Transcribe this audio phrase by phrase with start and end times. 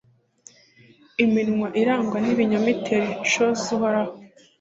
[1.23, 4.13] Iminwa irangwa n’ibinyoma itera ishozi Uhoraho